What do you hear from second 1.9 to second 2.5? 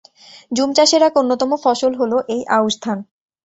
হলো এই